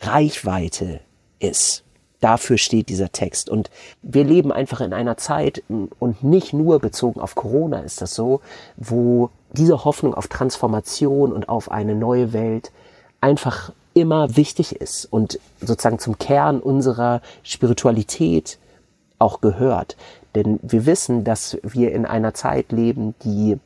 Reichweite 0.00 1.00
ist. 1.38 1.84
Dafür 2.20 2.58
steht 2.58 2.90
dieser 2.90 3.12
Text. 3.12 3.48
Und 3.48 3.70
wir 4.02 4.24
leben 4.24 4.52
einfach 4.52 4.80
in 4.80 4.92
einer 4.92 5.16
Zeit, 5.16 5.62
und 5.68 6.22
nicht 6.22 6.52
nur 6.52 6.78
bezogen 6.80 7.20
auf 7.20 7.34
Corona 7.34 7.80
ist 7.80 8.02
das 8.02 8.14
so, 8.14 8.40
wo 8.76 9.30
diese 9.52 9.84
Hoffnung 9.84 10.14
auf 10.14 10.28
Transformation 10.28 11.32
und 11.32 11.48
auf 11.48 11.70
eine 11.70 11.94
neue 11.94 12.32
Welt 12.32 12.70
einfach 13.20 13.72
immer 13.94 14.36
wichtig 14.36 14.76
ist 14.76 15.06
und 15.06 15.38
sozusagen 15.60 15.98
zum 15.98 16.18
Kern 16.18 16.60
unserer 16.60 17.20
Spiritualität 17.42 18.58
auch 19.18 19.40
gehört. 19.40 19.96
Denn 20.34 20.60
wir 20.62 20.86
wissen, 20.86 21.24
dass 21.24 21.58
wir 21.62 21.92
in 21.92 22.06
einer 22.06 22.34
Zeit 22.34 22.72
leben, 22.72 23.14
die 23.24 23.58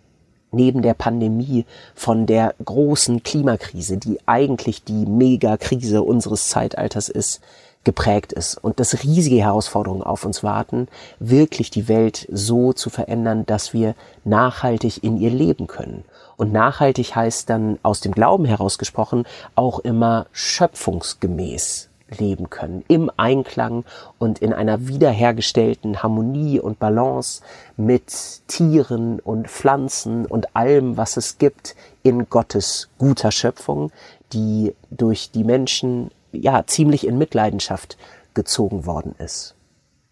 neben 0.51 0.83
der 0.83 0.95
Pandemie 0.95 1.67
von 1.95 2.27
der 2.27 2.55
großen 2.65 3.23
Klimakrise, 3.23 3.97
die 3.99 4.19
eigentlich 4.27 4.85
die 4.85 5.05
Megakrise 5.05 6.03
unseres 6.03 6.49
Zeitalters 6.49 7.09
ist, 7.09 7.43
geprägt 7.85 8.33
ist 8.33 8.57
und 8.57 8.81
dass 8.81 9.03
riesige 9.05 9.37
Herausforderungen 9.37 10.03
auf 10.03 10.25
uns 10.25 10.43
warten, 10.43 10.89
wirklich 11.19 11.71
die 11.71 11.89
Welt 11.89 12.27
so 12.33 12.73
zu 12.73 12.91
verändern, 12.91 13.47
dass 13.47 13.73
wir 13.73 13.95
nachhaltig 14.25 15.05
in 15.05 15.19
ihr 15.19 15.31
leben 15.31 15.67
können. 15.67 16.05
Und 16.37 16.53
nachhaltig 16.53 17.15
heißt 17.15 17.49
dann 17.49 17.79
aus 17.83 18.01
dem 18.01 18.13
Glauben 18.13 18.45
herausgesprochen 18.45 19.25
auch 19.55 19.79
immer 19.79 20.27
schöpfungsgemäß 20.33 21.89
leben 22.19 22.51
können, 22.51 22.85
im 22.89 23.11
Einklang 23.17 23.85
und 24.19 24.41
in 24.41 24.53
einer 24.53 24.87
wiederhergestellten 24.87 26.03
Harmonie 26.03 26.61
und 26.61 26.79
Balance 26.79 27.43
mit 27.77 28.13
Tieren 28.47 29.21
und 29.21 29.49
Pflanzen 29.49 30.27
und 30.27 30.55
allem, 30.55 30.97
was 30.97 31.17
es 31.17 31.39
gibt 31.39 31.75
in 32.03 32.29
Gottes 32.29 32.89
guter 32.99 33.33
Schöpfung, 33.33 33.91
die 34.33 34.75
durch 34.91 35.31
die 35.31 35.45
Menschen 35.45 36.11
ja 36.35 36.65
ziemlich 36.67 37.07
in 37.07 37.19
Mitleidenschaft 37.19 37.97
gezogen 38.35 38.87
worden 38.87 39.15
ist. 39.19 39.55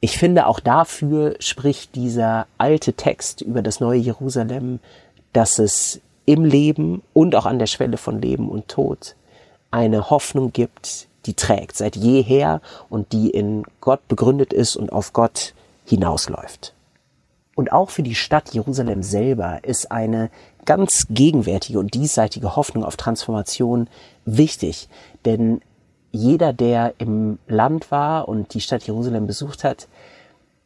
Ich 0.01 0.19
finde, 0.19 0.47
auch 0.47 0.61
dafür 0.61 1.37
spricht 1.39 1.95
dieser 1.95 2.47
alte 2.59 2.95
Text 2.95 3.41
über 3.41 3.63
das 3.63 3.81
neue 3.81 4.01
Jerusalem, 4.01 4.81
dass 5.33 5.59
es 5.59 6.01
im 6.27 6.45
Leben 6.45 7.03
und 7.13 7.35
auch 7.35 7.47
an 7.47 7.59
der 7.59 7.67
Schwelle 7.67 7.97
von 7.97 8.21
Leben 8.21 8.49
und 8.49 8.69
Tod 8.69 9.15
eine 9.71 10.11
Hoffnung 10.11 10.53
gibt, 10.53 11.09
die 11.27 11.35
trägt 11.35 11.77
seit 11.77 11.97
jeher 11.97 12.61
und 12.89 13.13
die 13.13 13.31
in 13.31 13.65
Gott 13.81 14.07
begründet 14.09 14.53
ist 14.53 14.77
und 14.77 14.93
auf 14.93 15.13
Gott 15.13 15.55
hinausläuft. 15.87 16.75
Und 17.55 17.73
auch 17.73 17.91
für 17.91 18.03
die 18.03 18.15
Stadt 18.15 18.55
Jerusalem 18.55 19.03
selber 19.03 19.61
ist 19.63 19.91
eine 19.93 20.31
ganz 20.65 21.07
gegenwärtige 21.11 21.79
und 21.79 21.95
diesseitige 21.95 22.57
Hoffnung 22.57 22.85
auf 22.85 22.97
Transformation 22.97 23.89
wichtig, 24.25 24.89
denn 25.25 25.61
jeder, 26.13 26.53
der 26.53 26.95
im 26.99 27.39
Land 27.49 27.91
war 27.91 28.29
und 28.29 28.55
die 28.55 28.61
Stadt 28.61 28.87
Jerusalem 28.87 29.27
besucht 29.27 29.65
hat, 29.65 29.89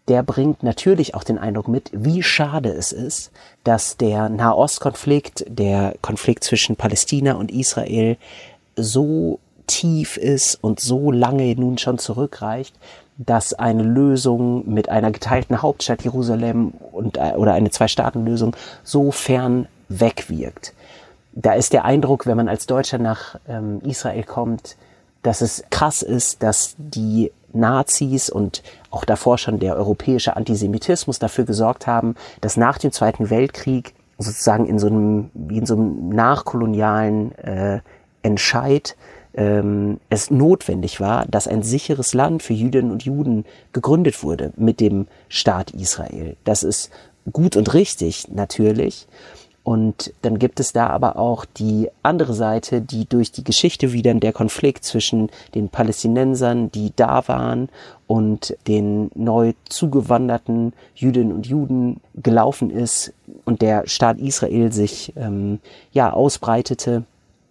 der 0.09 0.23
bringt 0.23 0.63
natürlich 0.63 1.15
auch 1.15 1.25
den 1.25 1.39
Eindruck 1.39 1.69
mit, 1.69 1.91
wie 1.93 2.23
schade 2.23 2.71
es 2.71 2.93
ist, 2.93 3.33
dass 3.65 3.97
der 3.97 4.29
Nahostkonflikt, 4.29 5.45
der 5.49 5.95
Konflikt 6.03 6.45
zwischen 6.45 6.77
Palästina 6.77 7.33
und 7.33 7.51
Israel 7.51 8.17
so 8.77 9.41
tief 9.67 10.17
ist 10.17 10.63
und 10.63 10.79
so 10.79 11.11
lange 11.11 11.55
nun 11.57 11.79
schon 11.79 11.99
zurückreicht, 11.99 12.75
dass 13.19 13.55
eine 13.55 13.83
Lösung 13.83 14.69
mit 14.73 14.89
einer 14.89 15.11
geteilten 15.11 15.63
Hauptstadt 15.63 16.03
Jerusalem 16.03 16.73
und, 16.93 17.17
äh, 17.17 17.33
oder 17.37 17.55
eine 17.55 17.71
Zwei-Staaten-Lösung 17.71 18.55
so 18.85 19.11
fern 19.11 19.67
wegwirkt. 19.89 20.75
Da 21.33 21.55
ist 21.55 21.73
der 21.73 21.85
Eindruck, 21.85 22.27
wenn 22.27 22.37
man 22.37 22.49
als 22.49 22.67
Deutscher 22.67 22.99
nach 22.99 23.37
ähm, 23.49 23.81
Israel 23.83 24.23
kommt, 24.23 24.77
dass 25.27 25.41
es 25.41 25.65
krass 25.71 26.03
ist, 26.03 26.43
dass 26.43 26.77
die 26.79 27.33
Nazis 27.53 28.31
und 28.31 28.63
auch 28.91 29.05
davor 29.05 29.39
schon 29.39 29.59
der 29.59 29.77
europäische 29.77 30.37
Antisemitismus 30.37 31.19
dafür 31.19 31.45
gesorgt 31.45 31.87
haben, 31.87 32.15
dass 32.41 32.57
nach 32.57 32.79
dem 32.79 32.93
Zweiten 32.93 33.29
Weltkrieg 33.31 33.95
sozusagen 34.19 34.67
in 34.67 34.79
so 34.79 34.87
einem, 34.87 35.31
wie 35.35 35.59
in 35.59 35.67
so 35.67 35.75
einem 35.75 36.11
nachkolonialen 36.11 37.37
äh, 37.39 37.81
Entscheid 38.23 38.97
ähm, 39.35 40.01
es 40.11 40.31
notwendig 40.31 41.01
war, 41.01 41.27
dass 41.27 41.49
ein 41.49 41.63
sicheres 41.63 42.15
Land 42.15 42.43
für 42.43 42.55
Jüdinnen 42.55 42.91
und 42.91 43.03
Juden 43.05 43.45
gegründet 43.73 44.23
wurde 44.23 44.53
mit 44.57 44.81
dem 44.81 45.07
Staat 45.29 45.73
Israel. 45.73 46.37
Das 46.45 46.63
ist 46.63 46.91
gut 47.33 47.57
und 47.57 47.75
richtig 47.75 48.29
natürlich. 48.29 49.07
Und 49.67 50.13
dann 50.23 50.39
gibt 50.39 50.61
es 50.61 50.73
da 50.73 50.87
aber 50.91 51.19
auch 51.19 51.45
die 51.45 51.89
andere 52.05 52.35
Seite, 52.35 52.81
die 52.81 53.05
durch 53.05 53.33
die 53.33 53.43
Geschichte 53.43 53.93
wieder 53.93 54.15
der 54.15 54.33
Konflikt 54.33 54.85
zwischen 54.85 55.29
den 55.57 55.71
Palästinensern, 55.71 56.71
die 56.71 56.93
da 56.95 57.27
waren, 57.27 57.69
und 58.07 58.57
den 58.69 59.11
neu 59.17 59.55
zugewanderten 59.69 60.73
Jüdinnen 60.95 61.33
und 61.33 61.49
Juden 61.49 62.01
gelaufen 62.15 62.71
ist 62.71 63.13
und 63.45 63.61
der 63.61 63.89
Staat 63.89 64.19
Israel 64.19 64.71
sich 64.71 65.13
ähm, 65.17 65.59
ja 65.91 66.13
ausbreitete 66.13 67.03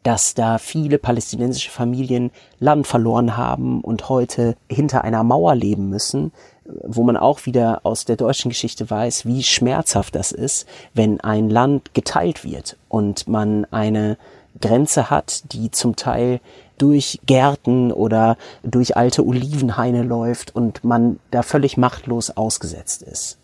dass 0.04 0.36
da 0.36 0.60
viele 0.60 1.00
palästinensische 1.00 1.72
Familien 1.72 2.30
Land 2.60 2.86
verloren 2.86 3.38
haben 3.38 3.82
und 3.82 4.08
heute 4.08 4.56
hinter 4.70 5.04
einer 5.04 5.24
Mauer 5.24 5.56
leben 5.56 5.90
müssen, 5.90 6.32
wo 6.66 7.04
man 7.04 7.18
auch 7.18 7.46
wieder 7.46 7.82
aus 7.84 8.06
der 8.06 8.16
deutschen 8.16 8.50
Geschichte 8.50 8.90
weiß, 8.90 9.26
wie 9.26 9.44
schmerzhaft 9.44 10.16
das 10.16 10.32
ist, 10.32 10.68
wenn 10.94 11.20
ein 11.22 11.50
Land 11.50 11.94
geteilt 11.94 12.44
wird 12.44 12.78
und 12.90 13.28
man 13.28 13.66
eine 13.72 14.18
Grenze 14.60 15.10
hat, 15.10 15.54
die 15.54 15.70
zum 15.72 15.96
Teil 15.96 16.40
durch 16.78 17.20
Gärten 17.26 17.92
oder 17.92 18.38
durch 18.64 18.98
alte 18.98 19.26
Olivenhaine 19.26 20.04
läuft 20.04 20.56
und 20.56 20.84
man 20.84 21.20
da 21.32 21.42
völlig 21.42 21.78
machtlos 21.78 22.32
ausgesetzt 22.32 23.02
ist. 23.04 23.38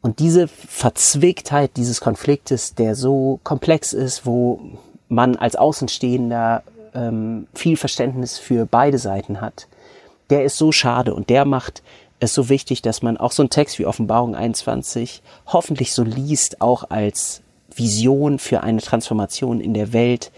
Und 0.00 0.18
diese 0.18 0.48
Verzwicktheit 0.48 1.76
dieses 1.76 2.00
Konfliktes, 2.00 2.74
der 2.74 2.96
so 2.96 3.38
komplex 3.44 3.92
ist, 3.92 4.26
wo 4.26 4.60
man 5.08 5.36
als 5.36 5.54
Außenstehender 5.54 6.64
ähm, 6.94 7.46
viel 7.54 7.76
Verständnis 7.76 8.38
für 8.38 8.66
beide 8.66 8.98
Seiten 8.98 9.40
hat, 9.40 9.68
der 10.30 10.44
ist 10.44 10.56
so 10.56 10.72
schade 10.72 11.14
und 11.14 11.30
der 11.30 11.44
macht 11.44 11.82
es 12.22 12.34
so 12.34 12.48
wichtig, 12.48 12.82
dass 12.82 13.02
man 13.02 13.16
auch 13.16 13.32
so 13.32 13.42
einen 13.42 13.50
Text 13.50 13.78
wie 13.78 13.86
Offenbarung 13.86 14.34
21 14.34 15.22
hoffentlich 15.46 15.92
so 15.92 16.04
liest, 16.04 16.60
auch 16.60 16.90
als 16.90 17.42
Vision 17.74 18.38
für 18.38 18.62
eine 18.62 18.80
Transformation 18.80 19.60
in 19.60 19.74
der 19.74 19.92
Welt, 19.92 20.30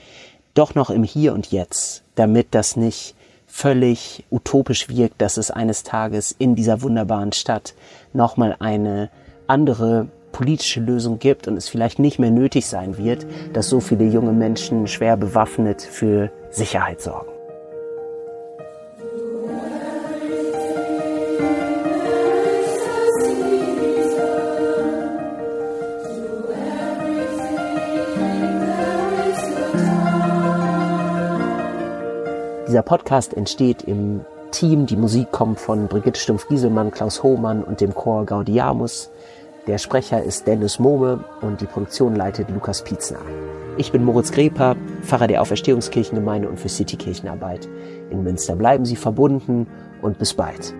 doch 0.54 0.74
noch 0.74 0.90
im 0.90 1.02
Hier 1.02 1.34
und 1.34 1.50
Jetzt, 1.50 2.02
damit 2.14 2.48
das 2.52 2.76
nicht 2.76 3.14
völlig 3.46 4.24
utopisch 4.30 4.88
wirkt, 4.88 5.20
dass 5.20 5.36
es 5.36 5.50
eines 5.50 5.82
Tages 5.82 6.34
in 6.36 6.54
dieser 6.54 6.82
wunderbaren 6.82 7.32
Stadt 7.32 7.74
nochmal 8.12 8.56
eine 8.58 9.10
andere 9.46 10.08
politische 10.32 10.80
Lösung 10.80 11.20
gibt 11.20 11.46
und 11.46 11.56
es 11.56 11.68
vielleicht 11.68 12.00
nicht 12.00 12.18
mehr 12.18 12.32
nötig 12.32 12.66
sein 12.66 12.98
wird, 12.98 13.26
dass 13.52 13.68
so 13.68 13.78
viele 13.78 14.04
junge 14.04 14.32
Menschen 14.32 14.88
schwer 14.88 15.16
bewaffnet 15.16 15.82
für 15.82 16.30
Sicherheit 16.50 17.00
sorgen. 17.00 17.33
Dieser 32.74 32.82
Podcast 32.82 33.34
entsteht 33.34 33.82
im 33.84 34.22
Team. 34.50 34.86
Die 34.86 34.96
Musik 34.96 35.30
kommt 35.30 35.60
von 35.60 35.86
Brigitte 35.86 36.18
Stumpf-Gieselmann, 36.18 36.90
Klaus 36.90 37.22
Hohmann 37.22 37.62
und 37.62 37.80
dem 37.80 37.94
Chor 37.94 38.26
Gaudiamus. 38.26 39.12
Der 39.68 39.78
Sprecher 39.78 40.24
ist 40.24 40.48
Dennis 40.48 40.80
Mohme 40.80 41.22
und 41.40 41.60
die 41.60 41.66
Produktion 41.66 42.16
leitet 42.16 42.50
Lukas 42.50 42.82
Pietzner. 42.82 43.20
Ich 43.76 43.92
bin 43.92 44.02
Moritz 44.02 44.32
Greper, 44.32 44.74
Pfarrer 45.02 45.28
der 45.28 45.42
Auferstehungskirchengemeinde 45.42 46.48
und 46.48 46.58
für 46.58 46.68
Citykirchenarbeit 46.68 47.68
in 48.10 48.24
Münster. 48.24 48.56
Bleiben 48.56 48.84
Sie 48.84 48.96
verbunden 48.96 49.68
und 50.02 50.18
bis 50.18 50.34
bald. 50.34 50.74